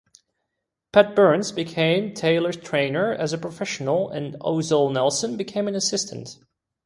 [0.91, 6.37] Pat Burns became Taylor's trainer as a professional and Ozell Nelson became an assistant.